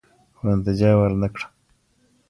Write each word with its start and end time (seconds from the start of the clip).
خو 0.37 0.43
نتيجه 0.57 0.89
ورنه 0.99 1.27
کړه. 1.33 1.45